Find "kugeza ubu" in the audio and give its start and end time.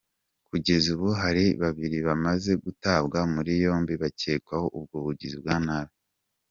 0.49-1.07